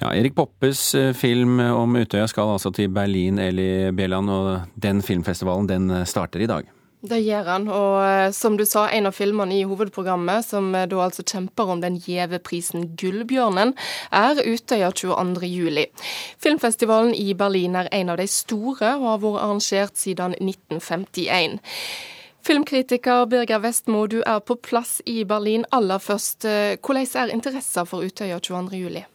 [0.00, 5.70] Ja, Erik Poppes film om Utøya skal altså til Berlin, Eli Bjelland, og den filmfestivalen
[5.70, 6.72] den starter i dag.
[7.04, 10.86] Det gjør han, og eh, som du sa, en av filmene i hovedprogrammet, som eh,
[10.88, 13.74] da altså kjemper om den gjeve prisen Gullbjørnen,
[14.08, 15.82] er Utøya 22.07.
[16.40, 21.60] Filmfestivalen i Berlin er en av de store, og har vært arrangert siden 1951.
[22.44, 25.68] Filmkritiker Birger Vestmo, du er på plass i Berlin.
[25.76, 29.13] Aller først, eh, hvordan er interessen for Utøya 22.07?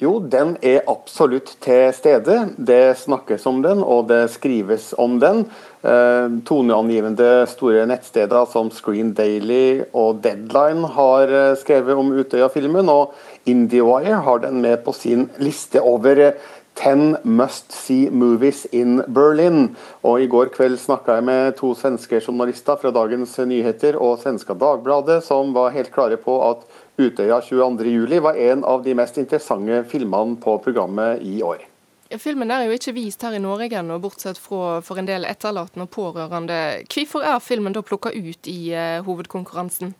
[0.00, 2.38] Jo, den er absolutt til stede.
[2.56, 5.42] Det snakkes om den, og det skrives om den.
[5.84, 13.12] Eh, toneangivende store nettsteder som Screen Daily og Deadline har eh, skrevet om Utøya-filmen, og
[13.44, 16.32] IndieWire har den med på sin liste over
[16.80, 19.74] 10 eh, must see movies in Berlin.
[20.00, 24.56] Og I går kveld snakka jeg med to svenske journalister fra Dagens Nyheter og Svenska
[24.56, 26.64] Dagbladet, som var helt klare på at
[27.00, 31.64] Utøya 22.07 var en av de mest interessante filmene på programmet i år.
[32.18, 35.86] Filmen er jo ikke vist her i Norge ennå, bortsett fra for en del etterlatende
[35.86, 36.58] og pårørende.
[36.90, 39.94] Hvorfor er filmen da plukka ut i uh, hovedkonkurransen?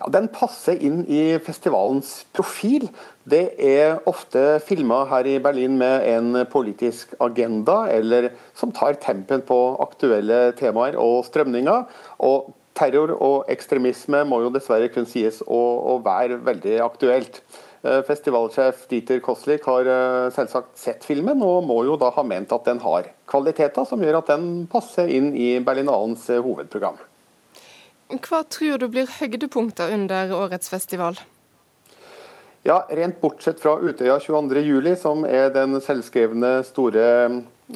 [0.00, 2.86] Ja, Den passer inn i festivalens profil.
[3.24, 9.44] Det er ofte filmer her i Berlin med en politisk agenda, eller som tar tempen
[9.44, 11.84] på aktuelle temaer og strømninger.
[12.24, 15.60] Og terror og ekstremisme må jo dessverre kun sies å,
[15.94, 17.42] å være veldig aktuelt.
[17.80, 22.52] Eh, festivalsjef Dieter Koslik har eh, selvsagt sett filmen, og må jo da ha ment
[22.52, 27.00] at den har kvaliteter som gjør at den passer inn i Berlinalens eh, hovedprogram.
[28.10, 31.16] Hva tror du blir høydepunkter under årets festival?
[32.66, 37.06] Ja, Rent bortsett fra Utøya 22.07, som er den selvskrevne store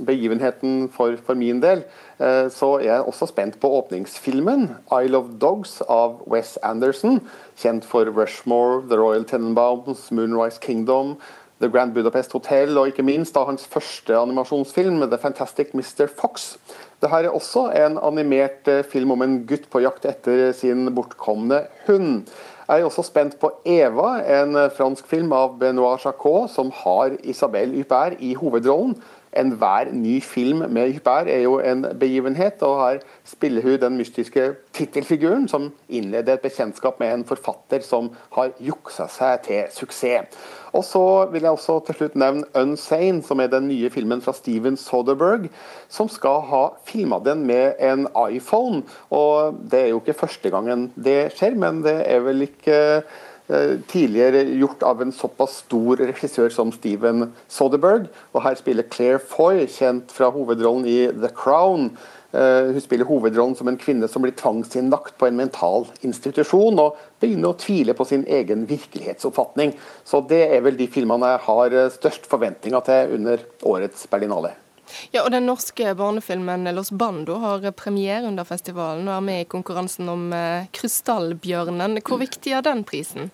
[0.07, 1.85] begivenheten for, for, min del,
[2.19, 7.21] eh, så er jeg også spent på åpningsfilmen 'Isle of Dogs' av Wes Anderson.
[7.57, 11.17] Kjent for Rushmore, The Royal Tenenbaums, Moonrise Kingdom,
[11.61, 16.07] The Grand Budapest Hotel og ikke minst da hans første animasjonsfilm, 'The Fantastic Mr.
[16.07, 16.57] Fox'.
[17.01, 21.67] Dette er også en animert eh, film om en gutt på jakt etter sin bortkomne
[21.87, 22.27] hund.
[22.69, 27.77] Jeg er også spent på 'Eva', en fransk film av Benoit Jacquot, som har Isabel
[27.77, 28.97] Huppert i hovedrollen
[29.37, 32.63] enhver ny film med Hyper er jo en begivenhet.
[32.63, 38.11] Og her spiller hun den mystiske tittelfiguren som innleder et bekjentskap med en forfatter som
[38.37, 40.39] har juksa seg til suksess.
[40.75, 44.33] Og så vil jeg også til slutt nevne 'Unsane', som er den nye filmen fra
[44.33, 45.49] Steven Soderberg,
[45.89, 48.83] som skal ha filma den med en iPhone.
[49.11, 53.03] Og det er jo ikke første gangen det skjer, men det er vel ikke
[53.91, 58.07] tidligere gjort av en såpass stor regissør som Steven Soderberg.
[58.33, 61.91] Og her spiller Claire Foy, kjent fra hovedrollen i The Crown.
[62.35, 66.99] Eh, hun spiller hovedrollen som en kvinne som blir tvangsinnlagt på en mental institusjon, og
[67.23, 69.77] begynner å tvile på sin egen virkelighetsoppfatning.
[70.03, 74.57] Så det er vel de filmene jeg har eh, størst forventninger til under årets Berlinale.
[75.13, 79.49] Ja, og Den norske barnefilmen 'Los Bando' har premiere under festivalen og er med i
[79.49, 81.99] konkurransen om eh, Krystallbjørnen.
[82.03, 83.31] Hvor viktig er den prisen?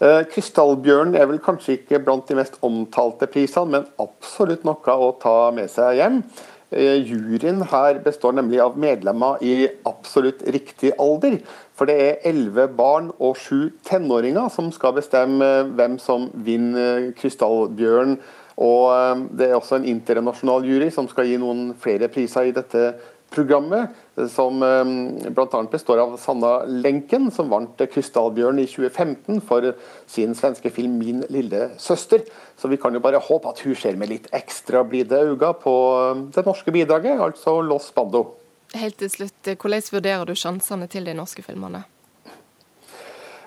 [0.00, 5.12] Eh, Krystallbjørnen er vel kanskje ikke blant de mest omtalte prisene, men absolutt noe å
[5.20, 6.22] ta med seg hjem.
[6.70, 11.40] Eh, juryen her består nemlig av medlemmer i absolutt riktig alder.
[11.74, 18.20] For det er elleve barn og sju tenåringer som skal bestemme hvem som vinner Krystallbjørnen
[18.60, 22.54] og eh, Det er også en internasjonal jury som skal gi noen flere priser i
[22.56, 22.92] dette
[23.30, 23.94] programmet,
[24.28, 25.60] som eh, bl.a.
[25.70, 29.70] består av Sanna Lenken, som vant Krystallbjørn i 2015 for
[30.10, 32.26] sin svenske film 'Min lille søster'.
[32.58, 35.76] Så vi kan jo bare håpe at hun ser med litt ekstra blide øyne på
[36.00, 38.26] eh, det norske bidraget, altså Los Bando.
[38.74, 41.84] Helt til slutt, Hvordan vurderer du sjansene til de norske filmene?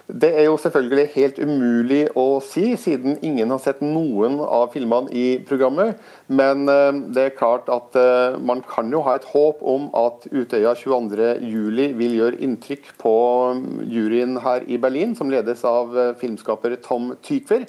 [0.07, 5.07] Det er jo selvfølgelig helt umulig å si, siden ingen har sett noen av filmene
[5.15, 5.95] i programmet.
[6.27, 10.27] Men eh, det er klart at eh, man kan jo ha et håp om at
[10.27, 13.15] Utøya 22.07 vil gjøre inntrykk på
[13.55, 17.63] mm, juryen her i Berlin, som ledes av eh, filmskaper Tom Tykver.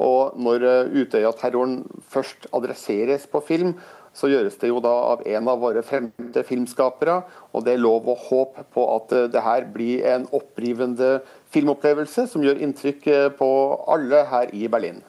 [0.00, 0.64] Og når
[0.96, 3.74] Utøya-terroren først adresseres på film,
[4.12, 7.20] så gjøres det jo da av en av våre fremste filmskapere.
[7.54, 11.20] Og det er lov og håp på at eh, det her blir en opprivende
[11.54, 13.50] filmopplevelse som gjør inntrykk eh, på
[13.90, 15.00] alle her i Berlin.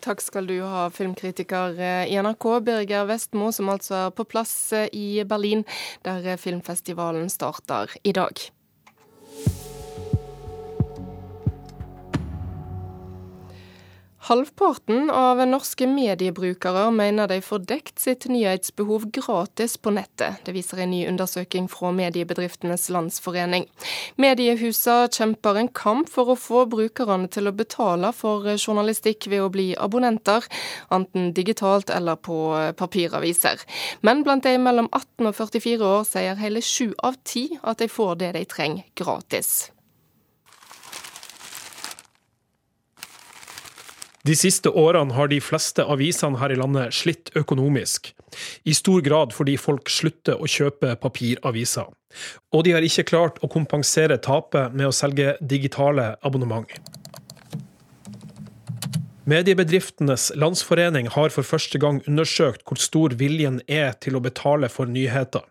[0.00, 4.54] Takk skal du ha, filmkritiker eh, i NRK, Birger Vestmo, som altså er på plass
[4.92, 5.66] i Berlin,
[6.06, 8.48] der filmfestivalen starter i dag.
[14.20, 20.42] Halvparten av norske mediebrukere mener de får dekt sitt nyhetsbehov gratis på nettet.
[20.44, 23.64] Det viser en ny undersøking fra Mediebedriftenes Landsforening.
[24.20, 29.50] Mediehusene kjemper en kamp for å få brukerne til å betale for journalistikk ved å
[29.56, 30.44] bli abonnenter,
[30.92, 33.64] enten digitalt eller på papiraviser.
[34.04, 37.88] Men blant de mellom 18 og 44 år sier hele sju av ti at de
[37.88, 39.70] får det de trenger gratis.
[44.28, 48.10] De siste årene har de fleste avisene her i landet slitt økonomisk,
[48.68, 51.88] i stor grad fordi folk slutter å kjøpe papiraviser.
[52.52, 56.68] Og de har ikke klart å kompensere tapet med å selge digitale abonnement.
[59.30, 64.90] Mediebedriftenes Landsforening har for første gang undersøkt hvor stor viljen er til å betale for
[64.90, 65.46] nyheter.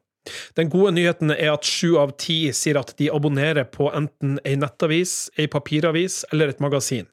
[0.57, 4.57] Den gode nyheten er at sju av ti sier at de abonnerer på enten ei
[4.59, 7.07] nettavis, ei papiravis eller et magasin.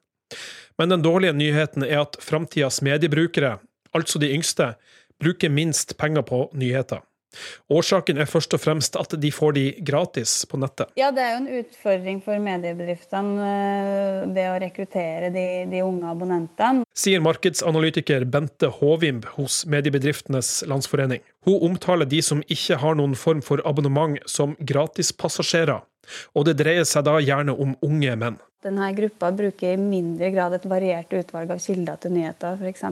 [0.77, 3.57] Men den dårlige nyheten er at framtidas mediebrukere,
[3.97, 4.75] altså de yngste,
[5.21, 7.01] bruker minst penger på nyheter.
[7.69, 10.91] Årsaken er først og fremst at de får de gratis på nettet.
[10.99, 16.07] Ja, Det er jo en utfordring for mediebedriftene eh, det å rekruttere de, de, unge
[16.09, 16.87] abonnentene.
[16.97, 21.23] Sier markedsanalytiker Bente Håvimb hos Mediebedriftenes Landsforening.
[21.47, 25.83] Hun omtaler de som ikke har noen form for abonnement som gratispassasjerer,
[26.33, 28.39] og det dreier seg da gjerne om unge menn.
[28.67, 32.83] Denne gruppa bruker i mindre grad et variert utvalg av kilder til nyheter, f.eks.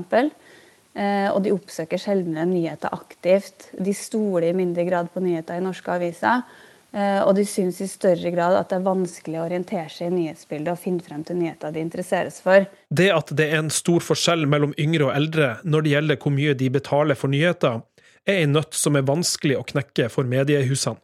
[0.96, 3.68] Eh, og de oppsøker sjeldnere nyheter aktivt.
[3.76, 6.46] De stoler i mindre grad på nyheter i norske aviser.
[6.96, 10.16] Eh, og de syns i større grad at det er vanskelig å orientere seg i
[10.16, 12.70] nyhetsbildet og finne frem til nyheter de interesseres for.
[12.88, 16.36] Det at det er en stor forskjell mellom yngre og eldre når det gjelder hvor
[16.38, 17.82] mye de betaler for nyheter,
[18.26, 21.02] er en nøtt som er vanskelig å knekke for mediehusene.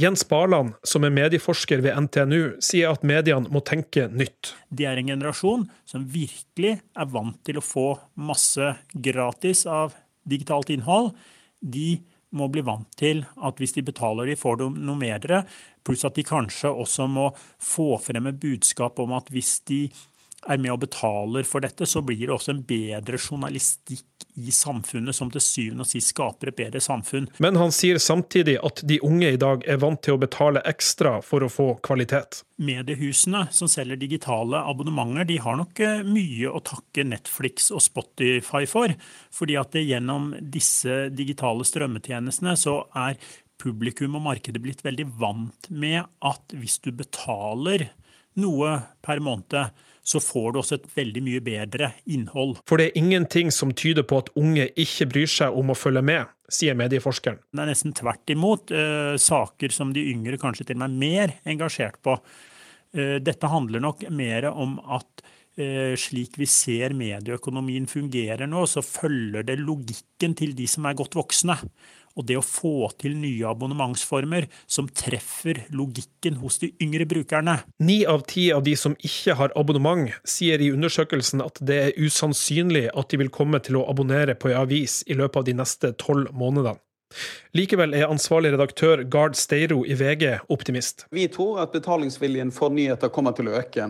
[0.00, 4.54] Jens Barland, som er medieforsker ved NTNU, sier at mediene må tenke nytt.
[4.72, 9.96] De er en generasjon som virkelig er vant til å få masse gratis av
[10.28, 11.12] digitalt innhold.
[11.60, 12.00] De
[12.36, 15.26] må bli vant til at hvis de betaler, de får noe mer.
[15.84, 17.30] Pluss at de kanskje også må
[17.60, 19.82] få frem et budskap om at hvis de
[20.48, 25.16] er med og betaler for dette, så blir det også en bedre journalistikk i samfunnet,
[25.16, 27.28] som til syvende og sist skaper et bedre samfunn.
[27.42, 31.18] Men han sier samtidig at de unge i dag er vant til å betale ekstra
[31.24, 32.42] for å få kvalitet.
[32.60, 38.66] Mediehusene som selger digitale abonnementer, de har nok eh, mye å takke Netflix og Spotify
[38.68, 38.92] for.
[39.34, 43.16] Fordi at det gjennom disse digitale strømmetjenestene så er
[43.60, 47.90] publikum og markedet blitt veldig vant med at hvis du betaler
[48.40, 49.72] noe per måned,
[50.10, 52.56] så får du også et veldig mye bedre innhold.
[52.68, 56.02] For det er ingenting som tyder på at unge ikke bryr seg om å følge
[56.06, 57.38] med, sier medieforskeren.
[57.54, 58.74] Det er nesten tvert imot.
[58.74, 62.16] Eh, saker som de yngre kanskje til og med er mer engasjert på.
[62.96, 65.22] Eh, dette handler nok mer om at
[66.00, 71.18] slik vi ser medieøkonomien fungerer nå, så følger det logikken til de som er godt
[71.18, 71.58] voksne
[72.18, 77.60] og det å få til nye abonnementsformer som treffer logikken hos de yngre brukerne.
[77.82, 81.98] Ni av ti av de som ikke har abonnement, sier i undersøkelsen at det er
[82.00, 85.58] usannsynlig at de vil komme til å abonnere på ei avis i løpet av de
[85.62, 86.78] neste tolv månedene.
[87.56, 91.06] Likevel er ansvarlig redaktør Gard Steiro i VG optimist.
[91.10, 93.88] Vi tror at betalingsviljen for nyheter kommer til å øke.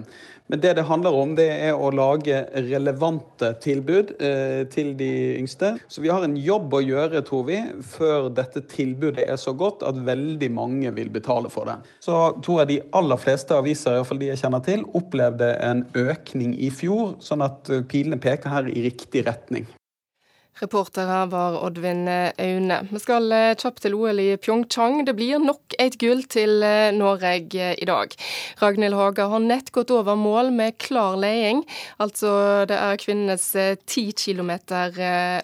[0.50, 5.76] Men det det handler om, det er å lage relevante tilbud eh, til de yngste.
[5.86, 9.84] Så vi har en jobb å gjøre, tror vi, før dette tilbudet er så godt
[9.86, 11.76] at veldig mange vil betale for det.
[12.02, 15.52] Så tror jeg de aller fleste aviser, i hvert fall de jeg kjenner til, opplevde
[15.68, 19.68] en økning i fjor, sånn at pilene peker her i riktig retning.
[20.60, 22.76] Reportere var Oddvin Aune.
[22.90, 24.98] Vi skal eh, kjapt til OL i Pyeongchang.
[25.08, 28.12] Det blir nok et gull til eh, Norge eh, i dag.
[28.60, 31.62] Ragnhild Haga har nett gått over mål med klar leding.
[32.02, 32.32] Altså
[32.68, 33.46] det er kvinnenes
[33.88, 34.92] ti kilometer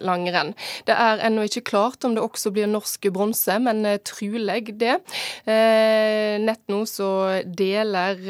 [0.05, 0.53] langrenn.
[0.85, 4.99] Det er ennå ikke klart om det også blir norsk bronse, men trolig det.
[5.47, 7.09] Nett nå så
[7.45, 8.21] deler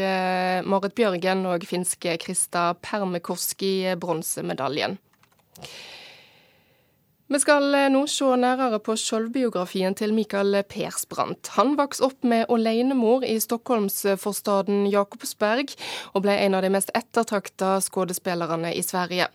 [0.67, 4.98] Marit Bjørgen og finske Krista Permekorski bronsemedaljen.
[7.30, 11.50] Vi skal eh, nå se nærmere på selvbiografien til Mikael Persbrandt.
[11.58, 15.74] Han vokste opp med alenemor i stockholmsforstaden Jakobsberg,
[16.16, 19.28] og ble en av de mest ettertrakta skuespillerne i Sverige.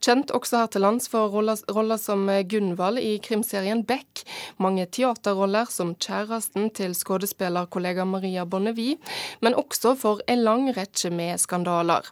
[0.00, 4.24] Kjent også her til lands for roller som Gunvald i krimserien Beck,
[4.56, 8.96] mange teaterroller som kjæresten til skuespillerkollega Maria Bonnevie,
[9.44, 12.08] men også for en lang rekke med skandaler.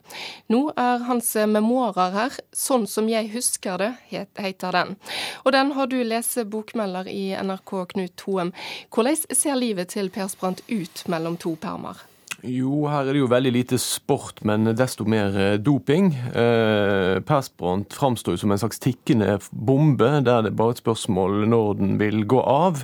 [0.53, 3.97] Nå er hans memoarer her, 'Sånn som jeg husker det',
[4.37, 4.97] heter den.
[5.45, 8.55] Og den har du lest, bokmelder i NRK, Knut Hoem.
[8.93, 12.01] Hvordan ser livet til Persbrandt ut mellom to permer?
[12.43, 16.09] Jo, her er det jo veldig lite sport, men desto mer eh, doping.
[16.35, 21.79] Eh, Persbrandt framstår som en slags tikkende bombe, der det er bare et spørsmål når
[21.79, 22.83] den vil gå av.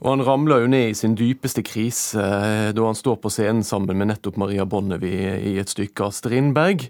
[0.00, 3.64] Og han ramler jo ned i sin dypeste krise eh, da han står på scenen
[3.66, 6.86] sammen med nettopp Maria Bonnevie i et stykke av Strindberg.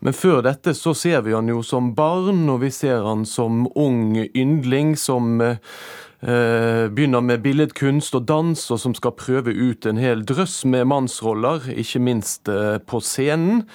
[0.00, 3.66] Men før dette så ser vi han jo som barn, og vi ser han som
[3.74, 5.60] ung yndling som eh,
[6.24, 10.86] Eh, begynner med billedkunst og dans, og som skal prøve ut en hel drøss med
[10.88, 13.66] mannsroller, ikke minst eh, på scenen.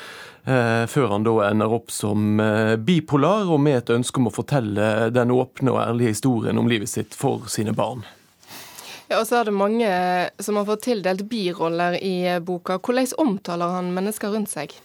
[0.49, 2.41] Eh, før han da ender opp som
[2.81, 6.89] bipolar, og med et ønske om å fortelle den åpne og ærlige historien om livet
[6.89, 8.01] sitt for sine barn.
[9.09, 9.89] Ja, og så er det mange
[10.39, 12.77] som har fått tildelt biroller i boka.
[12.77, 14.75] Hvordan omtaler han mennesker rundt seg?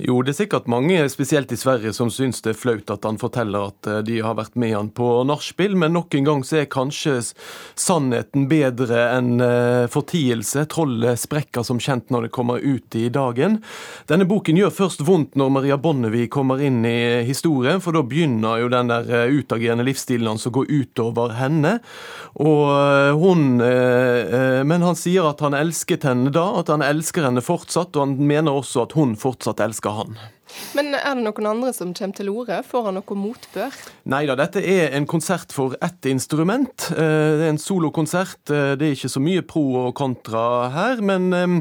[0.00, 3.18] Jo, det er sikkert mange, spesielt i Sverige, som syns det er flaut at han
[3.20, 6.62] forteller at eh, de har vært med han på nachspiel, men nok en gang så
[6.62, 7.18] er kanskje
[7.78, 10.64] sannheten bedre enn eh, fortielse.
[10.72, 13.58] Trollet sprekker som kjent når det kommer ut i dagen.
[14.08, 18.62] Denne boken gjør først vondt når Maria Bonnevie kommer inn i historien, for da begynner
[18.64, 21.78] jo den der eh, utagerende livsstilen hans å gå utover henne.
[22.42, 27.94] Og hun Men han sier at han elsket henne da, at han elsker henne fortsatt,
[27.96, 30.18] og han mener også at hun fortsatt elsker han.
[30.76, 32.60] Men er det noen andre som kommer til orde?
[32.66, 33.80] Får han noe motbør?
[34.12, 36.88] Nei da, dette er en konsert for ett instrument.
[36.90, 38.40] Eh, det er en solokonsert.
[38.50, 40.44] Eh, det er ikke så mye pro og kontra
[40.74, 41.58] her, men eh,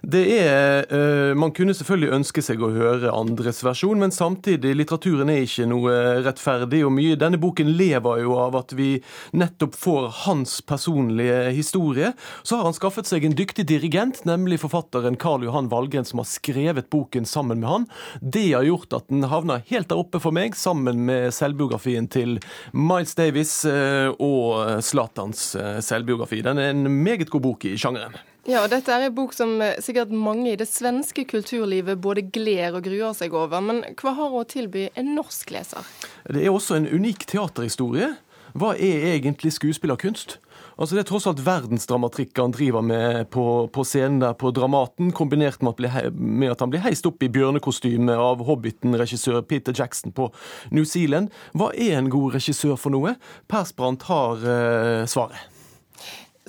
[0.00, 5.44] det er Man kunne selvfølgelig ønske seg å høre andres versjon, men samtidig, litteraturen er
[5.44, 5.92] ikke noe
[6.24, 7.18] rettferdig og mye.
[7.20, 8.94] Denne boken lever jo av at vi
[9.36, 12.14] nettopp får hans personlige historie.
[12.42, 16.30] Så har han skaffet seg en dyktig dirigent, nemlig forfatteren Karl Johan Valgren, som har
[16.30, 17.86] skrevet boken sammen med han.
[18.32, 22.36] Det har gjort at den havna helt der oppe for meg, sammen med selvbiografien til
[22.76, 26.42] Miles Davis eh, og Zlatans eh, selvbiografi.
[26.46, 28.14] Den er en meget god bok i sjangeren.
[28.48, 32.26] Ja, og Dette er en bok som eh, sikkert mange i det svenske kulturlivet både
[32.32, 33.64] gleder og gruer seg over.
[33.64, 35.90] Men hva har hun å tilby en norsk leser?
[36.28, 38.12] Det er også en unik teaterhistorie.
[38.58, 40.38] Hva er egentlig skuespillerkunst?
[40.80, 45.10] Altså Det er tross alt verdensdramatikk han driver med på, på, scenen der på Dramaten,
[45.12, 50.14] kombinert med at, med at han blir heist opp i bjørnekostyme av Hobbiten-regissør Peter Jackson
[50.16, 50.30] på
[50.72, 51.28] New Zealand.
[51.52, 53.12] Hva er en god regissør for noe?
[53.52, 55.49] Persbrandt har eh, svaret.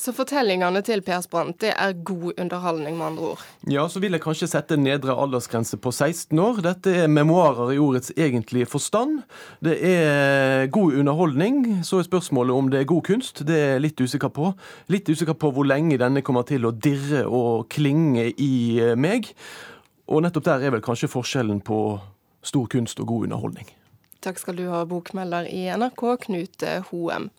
[0.02, 3.42] Så fortellingene til Per Sprant det er god underholdning, med andre ord?
[3.70, 6.62] Ja, så vil jeg kanskje sette nedre aldersgrense på 16 år.
[6.66, 9.20] Dette er memoarer i ordets egentlige forstand.
[9.62, 11.84] Det er god underholdning.
[11.86, 13.44] Så er spørsmålet om det er god kunst.
[13.46, 14.50] Det er jeg litt usikker på.
[14.90, 19.30] Litt usikker på hvor lenge denne kommer til å dirre og klinge i meg.
[20.10, 21.78] Og nettopp der er vel kanskje forskjellen på
[22.42, 23.70] stor kunst og god underholdning.
[24.22, 27.32] Takk skal du ha, bokmelder i NRK, Knut Hoem.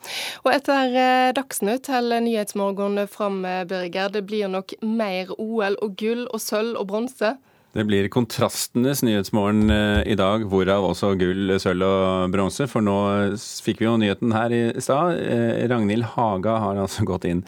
[0.43, 4.11] Og etter eh, Dagsnytt holder Nyhetsmorgen fram, Birger.
[4.13, 7.37] Det blir nok mer OL og gull og sølv og bronse?
[7.73, 12.67] Det blir kontrastenes nyhetsmorgen eh, i dag, hvorav også gull, sølv og bronse.
[12.69, 12.97] For nå
[13.41, 15.17] fikk vi jo nyheten her i stad.
[15.17, 17.41] Eh, Ragnhild Haga har altså gått inn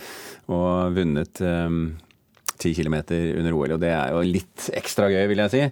[0.49, 1.41] og vunnet
[2.65, 2.97] 10 km
[3.39, 5.63] under OL, og det er jo litt ekstra gøy, vil jeg si.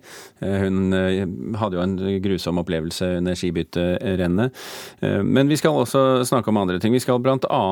[0.42, 1.22] Eh, hun eh,
[1.60, 4.62] hadde jo en grusom opplevelse under skibytterennet.
[5.00, 6.94] Eh, men vi skal også snakke om andre ting.
[6.94, 7.62] Vi skal bl.a.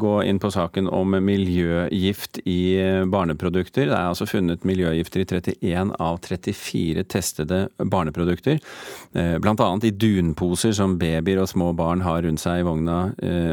[0.00, 2.60] gå inn på saken om miljøgift i
[3.10, 3.88] barneprodukter.
[3.88, 8.60] Det er altså funnet miljøgifter i 31 av 34 testede barneprodukter.
[9.12, 9.70] Bl.a.
[9.86, 12.98] i dunposer som babyer og små barn har rundt seg i vogna,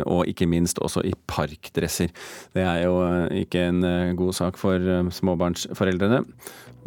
[0.06, 2.12] og ikke minst også i parkdresser.
[2.56, 2.98] Det er jo
[3.44, 3.82] ikke en
[4.18, 4.82] god sak for
[5.14, 6.24] småbarnsforeldrene.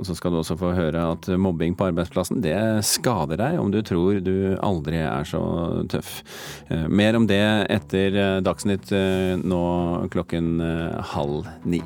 [0.01, 2.57] Og så skal du også få høre at mobbing på arbeidsplassen, det
[2.89, 5.43] skader deg om du tror du aldri er så
[5.93, 6.21] tøff.
[6.71, 8.95] Eh, mer om det etter eh, Dagsnytt
[9.45, 9.65] nå
[10.13, 10.57] klokken
[11.13, 11.83] halv ni.